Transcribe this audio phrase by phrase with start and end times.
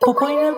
[0.00, 0.54] ポポイヌ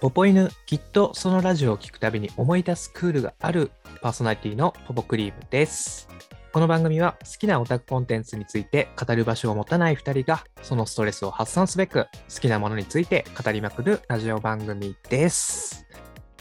[0.00, 3.70] ポポイヌきっとそのラジオを聞くたびに思い出すクールがある
[4.00, 6.19] パーソナリティのポポクリームです。
[6.52, 15.86] この番組は好きなオタクコンテンツについて語る場所を持たない2人がそのストレスを発散すべく好きなものについて語りまくるラジオ番組です。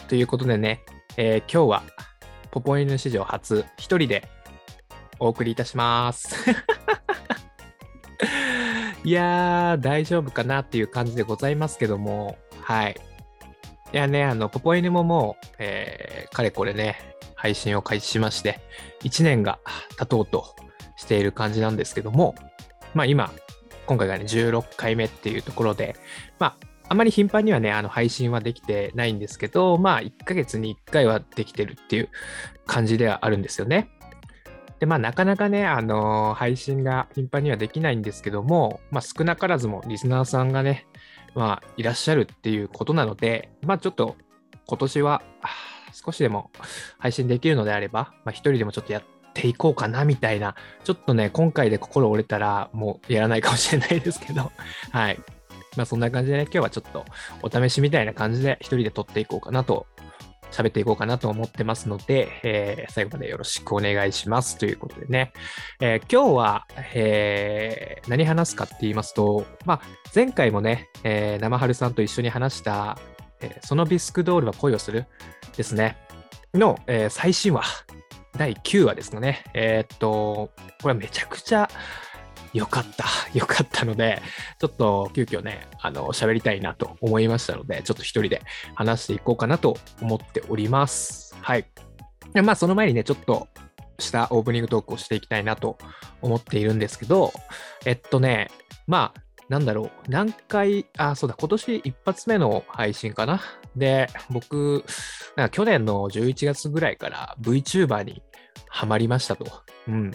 [0.07, 0.83] ということでね、
[1.15, 1.83] えー今日は
[2.49, 4.27] ポポイヌ史上初一人で
[5.19, 6.35] お送りいたします。
[9.03, 12.35] いやー大丈夫かなっていう感じでございますけども。
[12.61, 12.99] はい。
[13.93, 17.08] いやね、あの、ポポイヌももう、えーかれこれね、
[17.39, 18.59] 配信を開始しまして、
[19.03, 19.59] 1年が
[19.97, 20.55] 経とうと
[20.97, 22.35] している感じなんですけども、
[22.93, 23.31] まあ今、
[23.85, 25.95] 今回がね、16回目っていうところで、
[26.37, 32.09] まあ、あまり頻繁にはね、あの、配信はできてないんですけど、まあ、1ヶ月に1回はできてるっていう
[32.65, 33.89] 感じではあるんですよね。
[34.79, 40.87] で、まあ、なかなかね、あの配信が頻繁にはできないんですけども、まあ、少なからずもリスナーさんがね、
[41.35, 44.17] まあ、いらっしゃるっていうことなので、まあ、ちょっと
[44.67, 45.21] 今年は
[45.93, 46.51] 少しでも
[46.97, 54.51] 配信できるのであれば、まあ、一人でもちょっとやっていこうかなみたいな、ちょっとね、今回で心折れたらもうやらないかもしれないですけど、
[54.91, 55.19] はい。
[55.77, 57.05] まあ、そんな感じでね、今日はちょっと
[57.43, 59.85] お試しみたいな感じで一人で撮っていこうかなと、
[60.51, 65.31] 喋っていこうかなと思ってますので、えー最後までよろしくお願いしますということでね、
[65.79, 69.81] えー今日は、えー何話すかって言いますと、まあ、
[70.13, 72.97] 前回もね、えー生春さんと一緒に話した、
[73.41, 75.05] えそのビスクドールは恋をする
[75.59, 75.97] ですね、
[76.53, 77.65] の、えー最新話、
[78.37, 79.43] 第9話ですかね。
[79.53, 81.69] えーっと、これはめちゃくちゃ
[82.53, 83.03] 良かった、
[83.37, 84.21] 良かったので、
[84.57, 88.41] ちょっと急遽ね、あの、喋りたいなと思いましたので、ちょっと一人で
[88.73, 91.35] 話していこうかなと思っております。
[91.41, 91.65] はい。
[92.41, 93.49] まあ、その前にね、ちょっと
[93.97, 95.77] したオープニングトークをしていきたいなと
[96.21, 97.33] 思っているんですけど、
[97.83, 98.49] えっとね、
[98.87, 103.41] まあ、なんだろう、何回、あ、そうだ、今年一発目の配信かな。
[103.75, 104.85] で、僕、
[105.35, 108.21] なんか去年の11月ぐらいから VTuber に
[108.67, 109.45] ハマりましたと、
[109.87, 110.11] うん、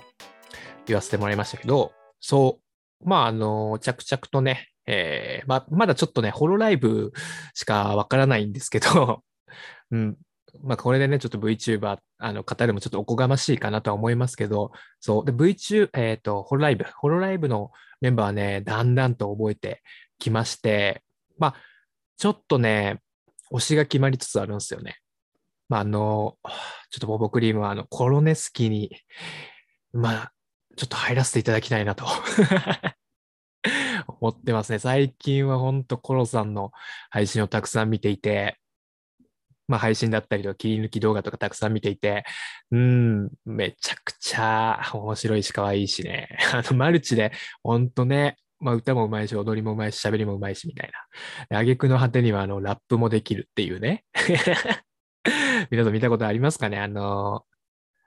[0.86, 2.60] 言わせてもらいましたけど、そ
[3.02, 7.12] う、まあ、あの、着々とね、えーま、まだちょっとね、ホロライブ
[7.54, 9.24] しかわからないんですけど、
[9.90, 10.16] うん、
[10.62, 15.24] まあ、これでね、ちょっと VTuber、あの、語るのもちょっとおこがましいかなとは思いますけど、そう。
[15.24, 17.70] で、VTuber、えっ、と、ホロライブ、ホロライブの
[18.00, 19.82] メンバーね、だんだんと覚えて
[20.18, 21.02] きまして、
[21.38, 21.54] まあ、
[22.16, 23.00] ちょっとね、
[23.52, 24.98] 推しが決まりつつあるんですよね。
[25.68, 26.36] まあ、あの、
[26.90, 28.90] ちょっとボボクリームは、あの、コロネスキに、
[29.92, 30.32] まあ、
[30.76, 32.04] ちょっと入らせていただきたいなと
[34.20, 34.78] 思ってますね。
[34.78, 36.72] 最近は本当コロさんの
[37.10, 38.58] 配信をたくさん見ていて、
[39.68, 42.24] まあ配信だったりとか切り抜き動画とかたくさん見ていて、
[42.70, 46.28] うん、めちゃくちゃ面白いし可愛いしね。
[46.52, 47.32] あの、マルチで
[47.62, 50.90] 本当ね、まあ歌もうまいし、踊りもうまいし、喋りもうまいしみたい
[51.50, 51.58] な。
[51.58, 54.04] 挙句の果てにはあの、ラップもできるっていうね。
[55.70, 56.78] 皆さん見たことありますかね？
[56.78, 57.44] あの、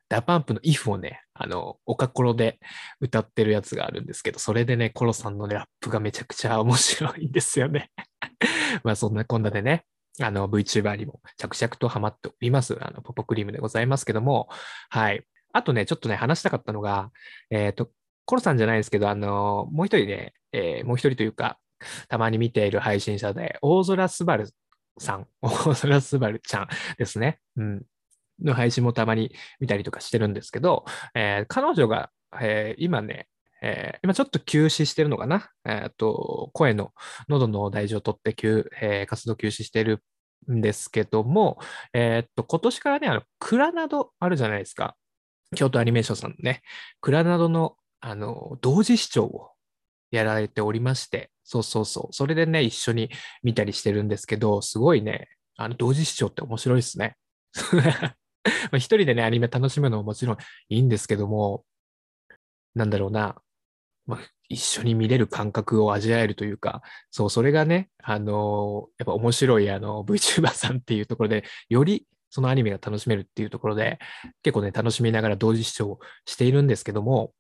[0.10, 2.60] DA PUMP の if をね、あの、おかころで
[3.02, 7.92] 歌ってるやつがあるんですけど、それでね、コロさんのねラップがめちゃくちゃ面白いんですよね。
[8.84, 9.86] まあそんなこんなでね、
[10.22, 14.50] あの VTuber にも着々とハマっております、あのポポクリームでございますけども、
[14.90, 15.24] はい。
[15.54, 17.12] あとね、ちょっとね、話したかったのが、
[17.50, 17.90] えっ、と、
[18.26, 21.60] コロさんじゃないですけど、あの、もう一人ね、えーもう一人というか、
[22.10, 24.50] たまに見ている配信者で、大空すばる
[25.00, 26.68] さん、大空すばるちゃん
[26.98, 27.40] ですね。
[27.56, 27.84] うん。
[28.44, 30.86] の配信もたまに見たりとかしてるんですけど、
[31.16, 33.28] えー彼女が、えー今ね、
[33.62, 35.50] えー今ちょっと休止してるのかな？
[35.66, 36.92] えーっと、声の、
[37.28, 40.04] 喉の大事を取って休、えー活動休止してる
[40.52, 41.60] んですけども、
[41.94, 44.96] えーっと、今年からね、あの、クラナドあるじゃないですか。
[45.56, 46.62] 京都アニメーションさんのね、
[47.02, 49.52] クラナドの、あの、同時視聴を
[50.12, 52.14] やられておりまして、そうそうそう。
[52.14, 53.10] それでね、一緒に
[53.44, 57.16] 見たりしてるんですけど、すごいね、あの、同時視聴って面白いですね。
[58.74, 60.38] 一人でね、アニメ楽しむのももちろん
[60.70, 61.66] いいんですけども、
[62.76, 63.42] なんだろうな、
[64.08, 64.20] まあ、
[64.50, 66.82] 一緒に見れる感覚を味わえるというか、
[67.12, 74.00] そう、それがね、あのやっぱ面白いあの VTuber さんっていうところで、よりそのアニメが楽しめるっていうところで、
[74.44, 77.34] 結構ね、楽しみながら同時視聴しているんですけども、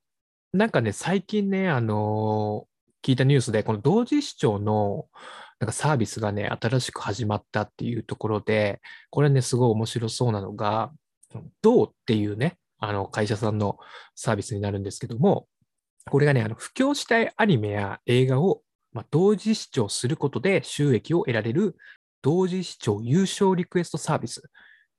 [0.53, 2.67] なんかね、最近ね、あの
[3.03, 5.05] 聞いたニュースで、この同時視聴の
[5.59, 10.91] なんかサービスがね、新しく始まったっていうところで、これね、すごい面白そうなのが、
[11.61, 13.77] どうっていうね、あの会社さんの
[14.15, 15.47] サービスになるんですけども、
[16.09, 18.62] これがね、あの布教したいアニメや映画を
[18.98, 21.75] まあ、同時視聴することで収益を得られる
[22.24, 24.44] 同時視聴優勝リクエストサービスっ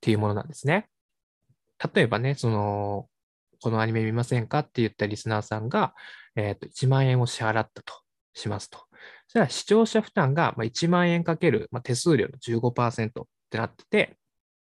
[0.00, 0.88] ていうものなんですね。
[1.92, 3.08] 例えばね、その、
[3.60, 5.94] このアニメ見ませんかって言ったリスナーさんが、
[6.36, 7.92] えー、と1万円を支払ったと
[8.34, 8.78] しますと。
[8.78, 14.16] そしたら視聴者負担が1万円かける、手数料の15%ってなってて、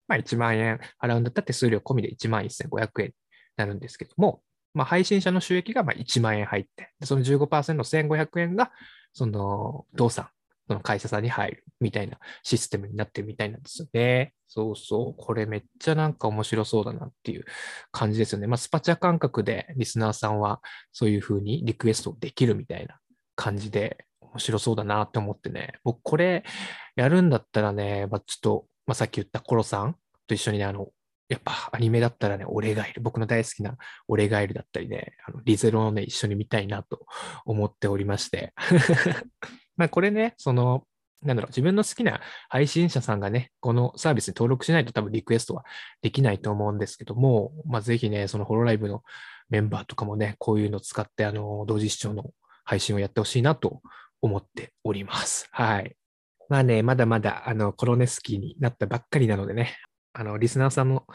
[0.08, 3.12] まあ、1万円払うんだったら手数料込みで1万1500円に
[3.58, 4.40] なるんですけども、
[4.76, 8.70] まあ、配信者の収益がま1万円入って、でその15%の1500円が、
[9.14, 10.28] その、動産、
[10.68, 14.34] その会社さんに入るみたいなシステムになってるみたいなんですよね。
[14.46, 15.22] そうそう。
[15.22, 17.46] これめっちゃなんか面白そうだなっていう
[17.90, 18.46] 感じですよね。
[18.46, 20.60] まあ、スパチャ感覚でリスナーさんは
[20.92, 22.98] そういう風にリクエストできるみたいな
[23.34, 25.72] 感じで面白そうだなって思ってね。
[25.84, 26.44] 僕これ
[26.96, 29.96] やるんだったらね、まあ、ちょっと、まあ、さっき言ったコロさん
[30.26, 30.88] と一緒にね、あの、
[31.28, 33.00] やっぱアニメだったらね、俺がいる。
[33.02, 33.76] 僕の大好きな
[34.06, 37.06] 俺がいるだったりね、あのリゼロをね、一緒に見たいなと
[37.44, 38.54] 思っておりまして。
[39.76, 40.86] まあこれね、その、
[41.22, 45.64] なんだろう、自分の好きな配信者さんがね、このサービスに登録しないと多分リクエストは
[46.02, 49.02] できないと思うんですけども、まあ、ぜひね、そのホロライブの
[49.48, 52.30] メンバーとかもね、こういうのを使って、あの、同時視聴の
[52.64, 53.80] 配信をやってほしいなと
[54.20, 55.48] 思っております。
[55.50, 55.96] はい。
[56.48, 59.76] まあね、まだまだ、あの、コロネスキーになったばっかりなのでね、
[60.18, 61.06] あの、リスナーさんも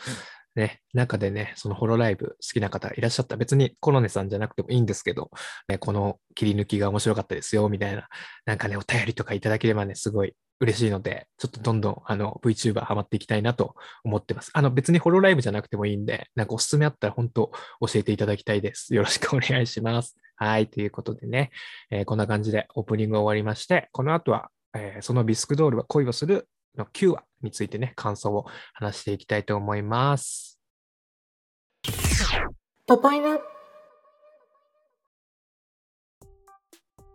[0.56, 5.32] ね、中でね、そのホロライブ好きな方いらっしゃった別にコロネさんじゃなくてもいいんですけど、
[5.68, 8.08] ね、この切り抜きが面白かったですよ、みたいな、
[8.46, 14.52] なんかね、お便りとかいただければね、すごい嬉しいので、ちょっとどんどんあの VTuber ハマっていきたいなと思ってます。
[14.54, 18.94] あの別にホロライブじゃなくてもいいんで、なんかおすすめあったら本当教えていただきたいです。
[18.94, 20.18] よろしくお願いします。
[20.36, 21.52] はい、ということでね、
[21.90, 26.48] えー、こんな感じでオープニング終わりまして、この後は、えー、そのビスクドールは恋をする
[26.78, 30.60] の9話についてね、感想を話していきたいと思います。
[33.14, 33.40] イナ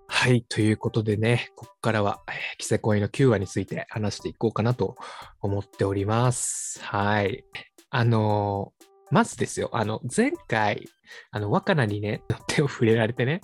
[0.09, 0.43] はい。
[0.49, 4.97] ということでね、ここからは、えー、キセコイの9話について話していこうかなと
[5.41, 6.83] 思っております。
[6.83, 7.45] はい。
[7.91, 10.89] あのー、まずですよ、あの、前回、
[11.31, 13.41] あの、若菜にね、 手を触れられてね、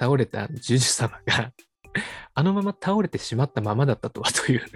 [0.00, 1.52] 倒れたジュジュ様が
[2.34, 4.62] あのまま倒れてしまったままだったとは という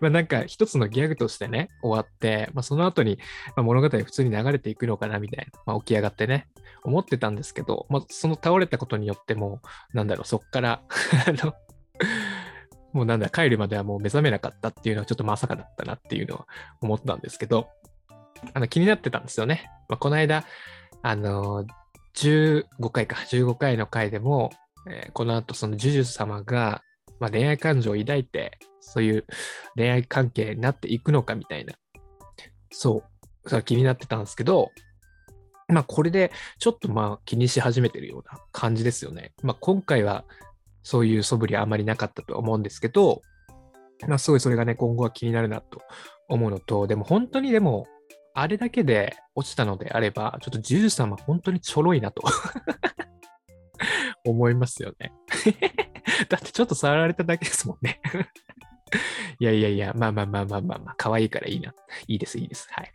[0.00, 3.18] まなんか一つのギャグとしてね、終わって、まあ、その後に、
[3.56, 6.48] ま、物語普通に流れていくのかなみたいな、まあ、起き上がってね、
[6.82, 9.62] 思ってたんですけど、まあ、その倒れたことによっても、
[9.92, 10.82] なんだろう、そっから
[11.26, 11.54] あの
[12.94, 16.46] もうなんだ、帰るまではもう目覚めなかったっていうのはちょっとまさかだったなっていうのは
[16.80, 17.68] 思ったんですけど、
[18.52, 19.68] あの気になってたんですよね。
[19.88, 20.44] まあ、この間、
[21.02, 24.50] あのー、15回か、15回の回でも、
[24.90, 26.82] えー、この後そのジュジュ様が、
[27.20, 29.24] まあ、恋愛感情を抱いて、そういう
[29.76, 31.74] 恋愛関係になっていくのかみたいな、
[32.70, 33.04] そ
[33.44, 34.70] う、それ気になってたんですけど、
[35.68, 39.32] まあこれでちょっとまあ気にし始めてるような感じですよね。
[39.42, 40.24] まあ今回は
[40.82, 43.22] そういう素振りはあまりなかったと思うんですけど、
[44.06, 45.80] まあすごいそれがね今後は気になるなと
[46.28, 47.86] 思うのと、でも本当にでも
[48.34, 52.22] あれだけで落ちたのであれば、ちょっとジュジュ様本当にちょろいなと。
[54.24, 55.12] 思いますよね
[56.28, 58.00] だってちょっと触られただけですもんね
[59.40, 61.74] いやいやいや、まあまあまあまあまあまあ、可愛いからいいな。
[62.06, 62.68] いいです、いいです。
[62.70, 62.92] はい。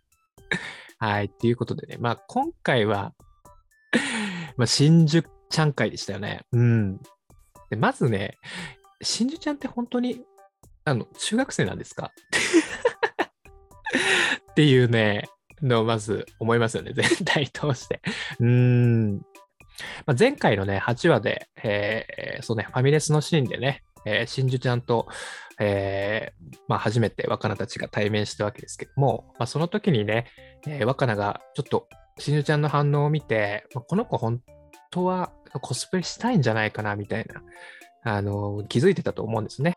[0.98, 1.30] はい。
[1.30, 3.14] ということでね、まあ今回は
[4.58, 6.42] まあ真珠ちゃん会でしたよね。
[6.52, 6.98] うん。
[7.70, 8.36] でまずね、
[9.00, 10.22] 真珠ちゃんって本当に、
[10.84, 12.12] あの、中学生なんですか？
[14.50, 15.28] っていうね、
[15.62, 16.92] のをまず思いますよね。
[16.92, 18.02] 全体通して。
[18.40, 19.22] うーん。
[20.06, 25.08] まあ、前回のね、8話で、えー、そうね、ファミレスのシーンでね、えー、真珠ちゃんと、
[25.58, 30.26] えー、まあ、初めて若菜たちが対面したわけですけども、まあ、その時にね、
[30.66, 31.88] えー、若菜がちょっと
[32.18, 34.40] 真珠ちゃんの反応を見て、まあ、この子本
[34.90, 37.42] 当はコスプレしたいんじゃないかなみたいな、
[38.04, 39.74] あの気づいてたと思うんですね。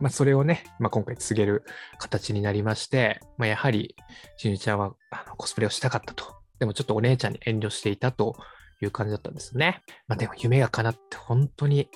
[0.00, 1.64] まあ、それをね、まあ、今回告げる
[1.98, 3.94] 形になりまして、まあ、やはり
[4.38, 6.40] 真珠ちゃんはあのコスプレをしたかったと。
[6.58, 8.36] でもちょっとお姉ちゃんに遠慮していたと
[8.82, 9.82] いう感じだったんですね。
[10.08, 11.88] まあ、でも夢が叶って本当に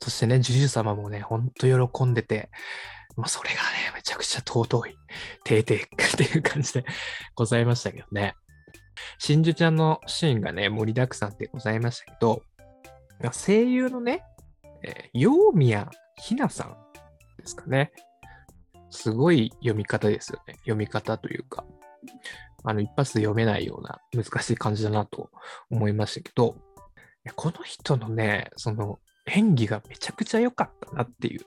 [0.00, 2.50] そしてね、ジュジュ様もね、ほんと喜んでて、
[3.16, 3.60] まあ、それがね、
[3.94, 4.96] めちゃくちゃ尊い、
[5.44, 6.84] てーてーっていう感じで
[7.34, 8.34] ございましたけどね。
[9.18, 12.42] 真珠ちゃんのシーンがね、盛りだくさんでございましたけど、
[13.32, 14.24] 声優のね、
[14.84, 16.76] えー、陽宮ひなさん
[17.38, 17.92] ですかね。
[18.90, 20.54] すごい読み方ですよね。
[20.60, 21.64] 読み方というか、
[22.64, 25.30] あの、一発で読めないような難しい感じだなと
[25.70, 26.56] 思いましたけど、
[27.34, 31.42] この人のね、その演技がめちゃくちゃ良かったなっていう、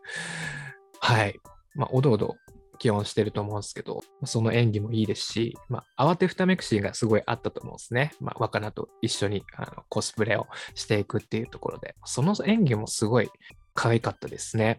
[0.99, 1.39] はい。
[1.73, 2.35] まあ、おどおど
[2.81, 8.13] 起用してると思うんですけど、その演技もいいですし、まあ、慌てふためくシーンがすごいあったと思うんですね。
[8.19, 13.29] まあ、若菜と一緒にあのコスプレをしていくっていうところで、その演技もすごい
[13.73, 14.77] 可愛かったですね。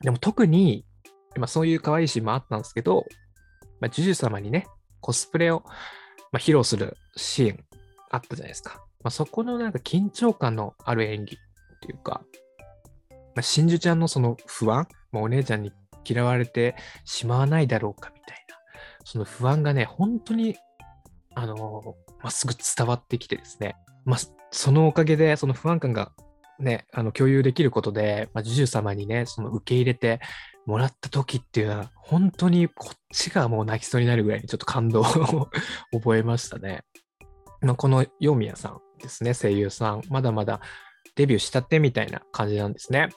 [0.00, 0.84] でも特に、
[1.36, 3.04] まあ、そういう可愛いシーンもあったんですけど、
[3.80, 4.66] まあ、ジュジュ様にね、
[5.04, 5.62] コスプレを、
[6.32, 7.64] まあ、披露するシーン
[8.10, 8.82] あったじゃないですか。
[9.02, 12.22] まあ、そこのなんか緊張感のある演技っていうか、
[13.10, 15.72] まあ、真珠ちゃんのその不安、まあ、お姉ちゃんに
[16.08, 18.56] 嫌われてしまわないだろうかみたいな、
[19.04, 20.56] その不安がね、本当に、
[21.34, 24.20] あのまっすぐ伝わってきてですね、まあ、
[24.50, 26.12] そのおかげで、その不安感が
[26.58, 30.20] ね、あの共有できることで、まあ、ジュジュ様にね、その受け入れて
[30.66, 35.04] もらった時っていうのは、本当にこっちがもう泣きそうになるぐらいにちょっと感動を
[35.92, 36.84] 覚えましたね。
[37.60, 40.60] ま、このヨミヤさんですね、声優さん、まだまだ
[41.16, 43.08] デビューしたてみたいな感じなんですね。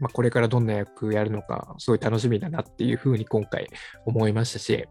[0.00, 3.68] まあ、これからどんな役やるのか、すごい楽しみだなっていうふうに今回
[4.06, 4.86] 思いましたし、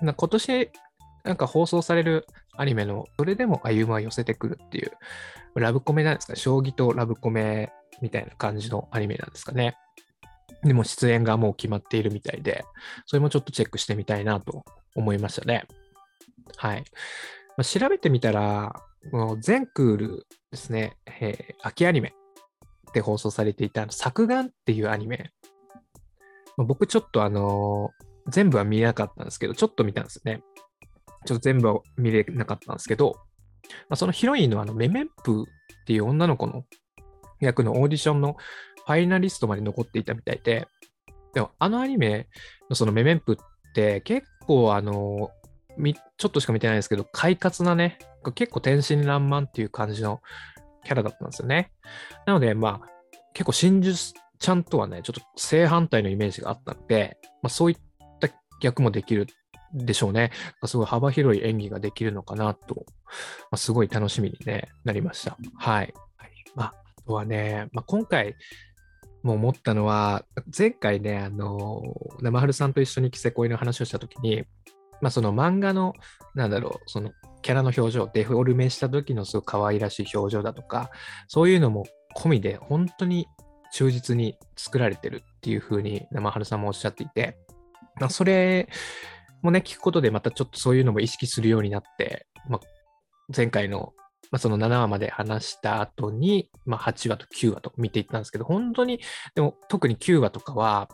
[0.00, 0.70] 今年
[1.24, 2.26] なんか放送される
[2.56, 4.92] アニメの、それでも歩夢は寄せてくるっていう、
[5.54, 9.76] ラブコメなんですか、将棋とラブコメみたいな感じのアニメなんですかね。
[10.62, 12.64] でも出演がもう決まっているみたいで、
[13.06, 14.64] それもちょっとチェックしてみたいなと
[14.94, 15.64] 思いましたね。
[16.56, 16.84] はい。
[17.56, 18.74] まあ、調べてみたら、
[19.12, 22.14] もう全クールですね、えー、秋アニメ
[22.92, 25.30] で放送されていた作眼っていうアニメ。
[26.56, 30.42] まあ、僕ちょっとあのー、全部は見れなかったんですけど、ちょっと見たんですよね。
[31.26, 33.16] ちょっと全部は見れなかったんですけど、
[33.88, 35.46] まあ、そのヒロインのあのメメンプーっ
[35.86, 36.64] ていう女の子の
[37.40, 38.36] 役のオーディションの
[38.90, 40.66] ファイナリストまで残っていたみたいで、
[41.32, 42.26] でもあのアニメ
[42.68, 45.30] のそのメメンプって結構あの
[46.18, 47.98] ちょっとしか見てないですけど、快活なね、
[48.34, 50.20] 結構天真爛漫っていう感じの
[50.84, 51.70] キャラだったんですよね。
[52.26, 52.88] なので、まあ、
[53.32, 57.78] 結構真珠ちゃんとはね、ちょっと正反対のイメージがあったので、まあ、そういっ
[58.18, 58.28] た
[58.60, 59.28] 逆もできる
[59.72, 60.32] でしょうね。
[60.64, 62.82] すごい幅広い演技ができるのかなと、ま
[63.52, 65.36] あ、すごい楽しみに、ね、なりました。
[65.56, 65.94] はい。
[66.16, 68.34] はい、まあ、あとはね、まあ、今回、
[69.22, 70.24] もう思ったのは、
[70.56, 71.82] 前回ね、あの、
[72.20, 74.44] 生春さんと一緒に着せ恋の話をしたときに、
[75.00, 75.94] まあ、その漫画の、
[76.34, 77.10] なんだろう、その
[77.42, 80.90] キャラの表情、デフォルメした時のすごく可愛らしい表情だとか、
[81.28, 81.86] そういうのも
[82.16, 83.26] 込みで本当に
[83.72, 87.38] 忠実に作られてるっていうふうに生春さんもおっしゃっていて、
[88.00, 88.68] まあ、それ
[89.42, 92.60] もね、聞くことでまたちょっとそういうのも意識するようになって、まあ、
[93.34, 93.92] 前回の、
[94.30, 99.00] まあ、その7話まで話した後に、まあ、8話と9話と見ていったんですけど、本当に、
[99.34, 100.88] でも特に9話とかは、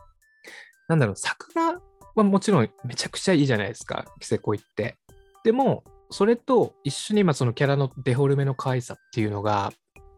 [0.88, 1.80] なんだろう、作画
[2.14, 4.96] はもちろんめちゃくちゃいいじゃないですか、キセコイって。
[5.44, 9.72] でも、それと一緒に今そのキャラのデフォルメの可愛さっていうのが、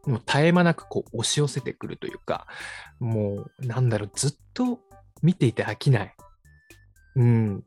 [0.07, 2.47] もう絶え間なくこう押し寄せてくるというか、
[3.01, 4.81] もうなんだろう、ずっと
[5.23, 6.15] 見ていて飽きない。
[7.17, 7.65] うん。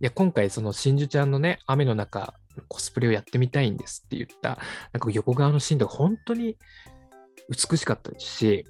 [0.00, 2.34] いや、今回その真珠ちゃんのね、雨の中、
[2.68, 4.58] コスプレをやってみたいんですって言った、
[4.92, 6.56] なんか横側のシーンとか本当に
[7.48, 8.66] 美しかったですし、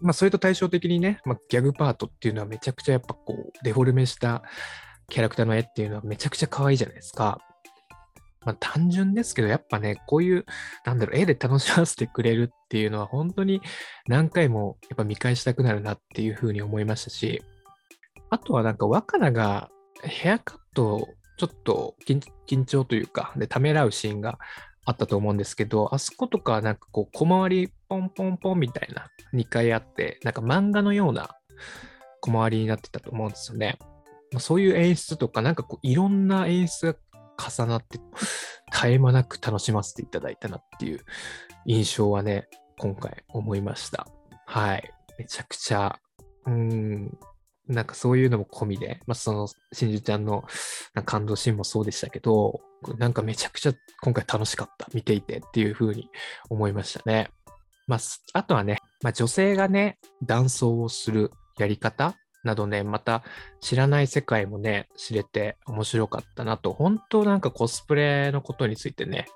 [0.00, 4.42] まあ、それと対照的にね、まあ、ギャグパートっていうのはめちゃくちゃやっぱこう、デフォルメした
[5.08, 7.38] キャラクターの絵っていうのはめちゃくちゃ可愛いじゃないですか。
[8.44, 10.44] まあ、単純ですけど、やっぱね、こういう、
[10.84, 13.62] なんだろう、絵で楽しませてくれるっていうのは、本当に
[14.06, 17.42] 何回もやっぱ見返したくなるなっていうふうに思いましたし、
[18.30, 19.70] あとはなんか若菜が
[20.02, 24.38] ヘアカットちょっと緊張というか、で、ためらうシーンが
[24.84, 31.30] あったと思うんですけど、あそことかなんかこう小回りポンポンポンみたいな2回あって、なんか漫画のような
[32.20, 33.78] 小回りになってたと思うんですよね。
[34.38, 36.96] そういう演出とか、なんかこういろんな演出が
[37.38, 37.98] 重なって、
[38.72, 41.00] 絶え間なく楽しませていただいたなっていう
[41.66, 42.48] 印象はね、
[42.78, 44.06] 今回思いました。
[44.46, 44.90] はい。
[45.18, 45.98] めちゃくちゃ、
[46.46, 47.16] うん、
[47.68, 50.44] なんかそういうのも込みで、まあ、その、真珠ちゃんの
[51.04, 52.60] 感動シーンもそうでしたけど、
[52.98, 56.10] なんかめちゃくちゃ今回楽しかった、見ていてっていうふうに
[56.50, 57.30] 思いましたね。
[57.86, 57.98] まあ、
[58.32, 63.22] あとはね、まあ、女性がね、男装をするやり方などね、また
[63.60, 69.26] 知らない世界もね、知れて面白かったなと、本当なんかコスプレのことについてね、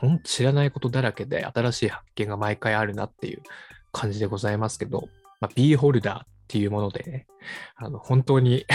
[0.00, 3.42] 本当知らないことだらけで新しい発見が毎回あるなっていう
[3.92, 5.08] 感じでございますけど、
[5.40, 7.26] まあ、B ホルダーていうもので、ね、
[7.76, 8.66] あの本当に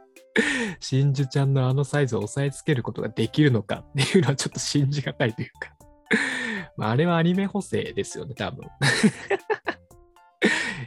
[0.78, 5.78] 真珠ちゃんのあのサイズを押さえつけることができるのかっていうのはちょっと信じがたいというか
[6.76, 8.64] まあ、あれはアニメ補正ですよね、多分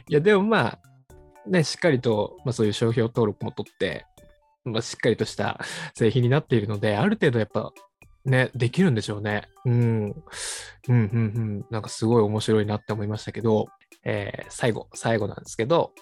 [0.08, 0.80] いや、でもまあ、
[1.46, 4.06] ね、しっかりと、まあ、そういう商標登録も取って、
[4.64, 5.60] まあ、しっかりとした
[5.94, 7.72] 製品になっているので、ある程度やっぱ、
[8.24, 9.42] ね、できるんでしょうね。
[9.66, 10.04] うん。
[10.04, 10.22] うん、
[10.88, 11.66] うん、うん。
[11.70, 13.66] なんかすごい面白いなって思いましたけど、
[14.04, 15.92] えー、最後、最後なんですけど、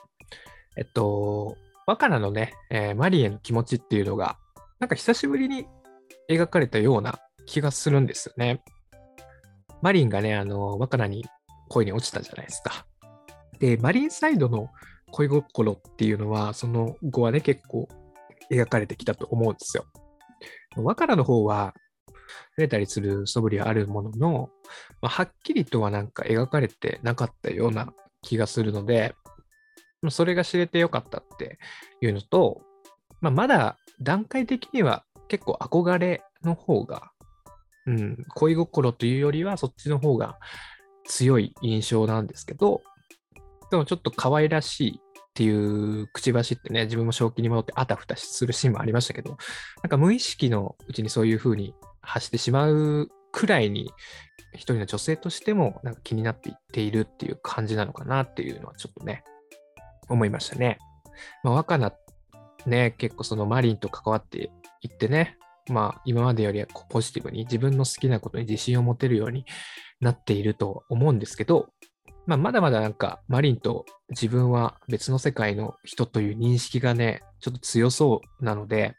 [0.77, 4.39] えっと、若菜のね、えー、マリへの気持ちっていうのが、
[4.79, 5.67] なんか久しぶりに
[6.31, 8.63] 描かれたような気がするんですよね。
[9.83, 11.25] マリンがね、あの、若菜に
[11.69, 12.87] 恋に落ちたじゃないですか。
[13.59, 14.69] で、マリンサイドの
[15.13, 17.89] 恋心っていうのは、その後はね、結構
[18.51, 19.85] 描かれてきたと思うんですよ。
[20.77, 21.75] 若菜の方は、
[22.51, 24.51] 触れたりする素振りはあるものの、
[25.01, 29.15] まあ、はっきりとはなんか描かれてなかったような気がするので、
[30.09, 31.59] それが知れてよかったって
[32.01, 32.63] いうのと、
[33.21, 37.11] まあ、まだ段階的には結構憧れの方が、
[37.87, 40.39] うん、恋心というよりはそっちの方が
[41.05, 42.83] 強い印象なんですけど、
[43.71, 49.37] でもちょっと可愛らしいっていうくちばしってね、自分も正気に戻ってあたふたするシーンもありましたけど、
[49.83, 53.91] なんか無意識のうちにそういう風に発してしまうくらいに、
[54.55, 59.23] 一人の女性としてもなんか気になっていっているっていう感じなのかなっていうのはちょっとね、
[60.11, 60.79] 思いましたね。
[61.43, 61.93] まあ、若菜
[62.67, 64.51] ね、結構そのマリンと関わって
[64.83, 65.39] いってね、
[65.69, 69.45] まあ今までよりはポジティブに自分の好きなことに自信を持てるように
[70.01, 71.69] なっていると思うんですけど、
[72.27, 78.95] まあ、まだまだなんかマリンと自分は別の世界の人という認識がね、ちょっと強そうなので、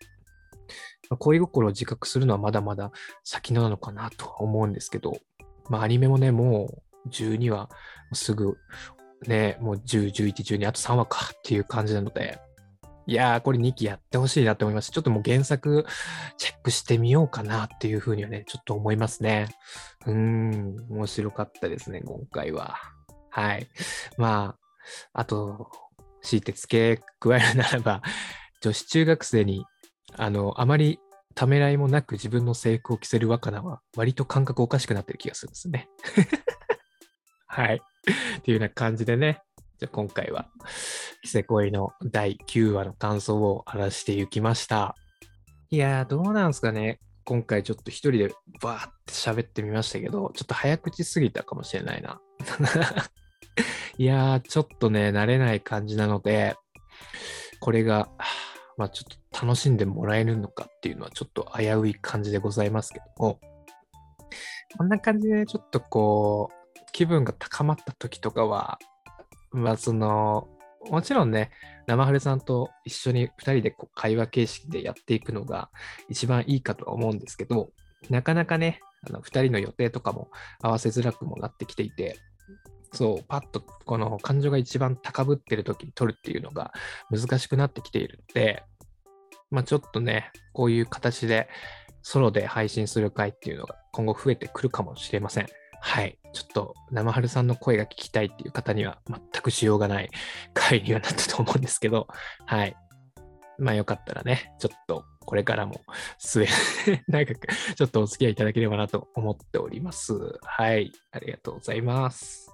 [1.10, 2.92] まあ、恋心を自覚するのはまだまだ
[3.24, 5.14] 先なのかなとは思うんですけど、
[5.70, 6.70] まあアニメもね、も
[7.06, 7.70] う12話
[8.14, 8.58] すぐ
[9.28, 12.40] ね、もう10、11、12、あと3話かっていう感じなので、
[13.08, 14.92] いやー、これ2期やってほしいなって思います。
[14.92, 15.86] ちょっともう原作
[16.38, 19.48] チェックしてみようかなっていうふうにはね、ちょっと思いますね。
[20.06, 22.78] うーん、面白かったですね、今回は。
[23.30, 23.68] はい。
[24.18, 24.56] ま
[25.14, 25.70] あ、あと、
[26.22, 28.02] 強いて付け加えるならば、
[28.62, 29.66] 女子中学生に、
[30.16, 31.00] あの、あまり
[31.34, 35.90] ためらいもなく自分の制服を着せる若菜は、割と感覚おかしくなってる気がするんですね。
[37.54, 37.82] はい。
[38.40, 39.42] っていうような感じでね、
[39.78, 40.48] じゃ今回は、
[41.22, 44.96] キセ恋の第9話の感想を話していきました。
[45.70, 47.02] いやー、どうなんすかね。
[47.26, 52.22] 今回ちょっと一人でバーって喋ってみましたけど、ちょっと早口すぎたかもしれないな。
[54.00, 56.56] いやー、ちょっとね、慣れない感じなので、
[57.60, 58.10] これが、
[58.78, 63.40] まあちょっと楽しんでもらえるのかっていうのはちょっと危うい感じでございますけども、
[64.78, 66.61] こんな感じでちょっとこう、
[66.92, 68.80] 気分が高まった時とかは、
[69.52, 70.48] まあその、
[70.90, 71.52] もちろんね、
[71.88, 75.70] 生春さんと一緒に2人でこう会話形式でやっていくのが
[76.10, 77.70] 一番いいかとは思うんですけど、
[78.10, 80.30] なかなかね、あの2人の予定とかも
[80.62, 82.18] 合わせづらくもなってきていて、
[82.94, 86.74] そう、パッとこの感情が一番高ぶってる時に撮るっていうのが
[87.10, 88.64] 難しくなってきているので、
[89.50, 91.48] まあちょっとね、こういう形で
[92.02, 95.48] ソロで配信する回っていうのが今後増えてくるかもしれません。
[95.82, 96.18] はい。
[96.32, 100.10] ちょっと生春さんの声が聞きたいっていう方には全くしようがない
[100.54, 102.08] 回にはなったと思うんですけど、
[102.46, 102.78] はい。
[103.58, 105.82] まあよかったらね、ちょっとこれからも
[106.20, 106.48] 末
[107.08, 110.14] 長くちょっとお付き合いいただければなと思っております。
[110.44, 110.92] はい。
[111.12, 112.48] ありがとうございます。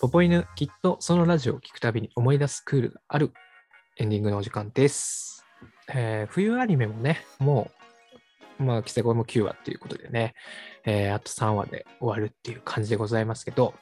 [0.00, 3.32] ポポ犬、きっとそのラジオを聞くたびに思い出すクールがある
[3.98, 5.41] エンディングのお時間です。
[5.94, 7.70] えー、冬アニメもね、も
[8.58, 10.34] う、まあ、キセコも9話っていうことでね、
[10.84, 13.74] えー、あと3話で終わるっていう感じでございますけど、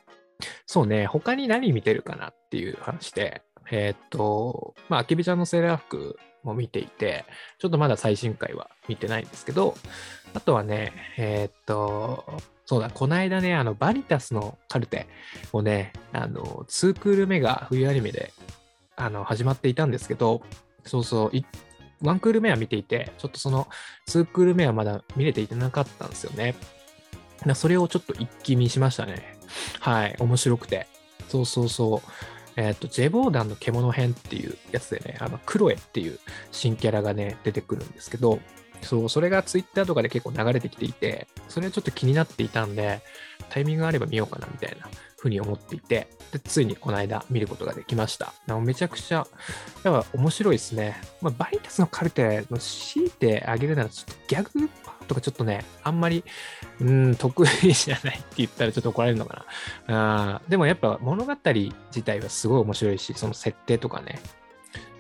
[0.67, 7.25] そうね、他に何見てるかなっていう話で、えー、っと、まあ、あきびちゃんのセーラー服も見ていて、
[7.59, 9.75] ちょっとまだ最新回は見てないんですけど、
[10.35, 12.25] あとはね、えー、っと、
[12.65, 15.07] そうだ、この間ね、あの、バニタスのカルテ
[15.53, 18.33] をね、あの、2クール目が冬アニメで、
[18.97, 20.43] あの、始まっていたんですけど、
[20.85, 21.31] そうそう、
[22.03, 23.69] ワンクール目は見ていて、ちょっとその
[24.09, 26.55] 2クール目はまだ見れていてなかったんですよね。
[27.55, 29.39] それをちょっと一気見しましたね。
[29.81, 30.87] はい、面白くて。
[31.29, 32.11] そうそうそう。
[32.57, 36.19] えっ、ー、と、ジェボーダンの獣編っていうやつでね、あの、クロエっていう
[36.53, 38.41] 新キャラがね、出てくるんですけど、
[38.83, 43.01] そう、それがツイッターとかで結構流れてきていて、それちょっと気になっていたんで、
[43.49, 44.89] タイミングがあれば見ようかなみたいな
[45.21, 48.33] ふうに思っていて、でついにこの間見ることができました。
[48.61, 49.27] めちゃくちゃ、
[49.85, 50.99] やっぱ面白いですね。
[51.21, 56.25] まあ、バイタスのカルテの強いてあげるなら、ちょっとギャグパーとかちょっとね、あんまり、
[56.81, 59.45] うん、得意じゃないって言ったらちょっと怒られるのか
[59.87, 60.35] な。
[60.37, 64.21] あでもやっぱ物語自体はすごい面白いし、その設定とかね。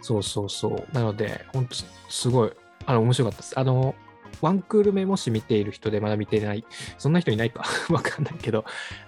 [0.03, 0.95] そうそうそう。
[0.95, 1.77] なので、ほんと
[2.11, 2.53] すごい、
[2.85, 3.59] あの、面白かったです。
[3.59, 3.95] あの、
[4.41, 6.65] ワンクール目もし見ている人でまだ見てない、
[6.99, 8.65] そんな人いないか わかんないけど、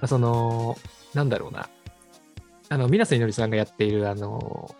[0.07, 0.79] その、
[1.15, 1.69] なんだろうな。
[2.69, 4.75] あの、水瀬いのりさんがやっている、あの、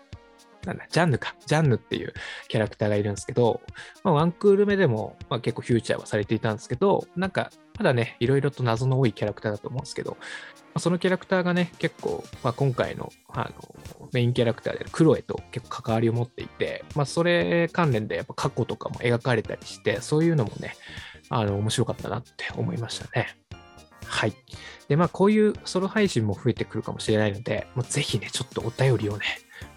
[0.65, 1.35] なんだ、ジャンヌか。
[1.45, 2.13] ジャンヌっていう
[2.47, 3.61] キャラクターがいるんですけど、
[4.03, 10.17] まあ、ワンクール目でも、まあ、結構フューチャーはされていたんですけど、なんか、まだね、いろいろと謎の多いキャラクターだと思うんですけど、ま
[10.75, 20.75] あ、そのキャラクターがね、結構、まあ、今回のあのメインキャラクターであるクロエと結構関わりを持っていて、まあ、それ関連でやっぱ過去とかも描かれたりして、そういうのもね、
[21.29, 23.35] あの面白かったなって思いましたね。
[24.13, 24.33] はい。
[24.87, 29.25] で、まあ、こういうソロ配信も増えてくるかもしれないので、もうぜひね、ちょっとお便りをね、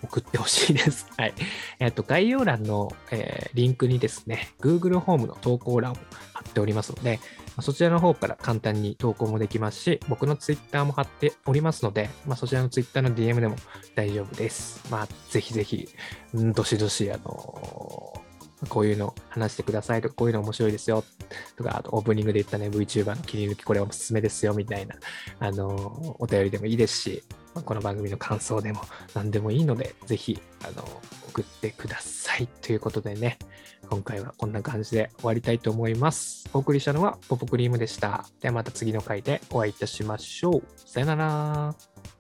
[0.03, 1.07] 送ってほしいです。
[1.17, 1.35] はい。
[1.79, 5.95] えっ、と、概要欄の、えー、リンクにですね、Google ホームの投稿欄を
[6.35, 7.19] 貼っておりますので、
[7.63, 13.57] そちらの方から簡単に投稿もできますし、僕の Twitter も貼っておりますので、まあ、そちらの Twitter の DM でも
[13.95, 14.85] 大丈夫です。
[14.91, 15.89] まあ、ぜひぜひ、
[16.35, 18.26] どしどし、あのー、
[18.67, 21.05] こういうの話してくださいとか、こういうの面白いですよ
[21.57, 24.97] とか、あとオープニングで言ったね、VTuber の切り抜きこれおすすめですよみたいな、
[25.41, 27.23] あの、お便りでもいいですし、
[27.55, 28.83] この番組の感想でも
[29.15, 30.83] 何でもいいので、ぜひ、あの、
[31.29, 32.47] 送ってください。
[32.47, 33.39] ということでね、
[33.89, 36.49] 今回はこんな感じで終わりたいと思います。
[36.53, 38.27] お送りしたのはポポクリームでした。
[38.41, 40.63] ではまた次の回でお会いいたしましょう。
[40.77, 42.16] さよなら。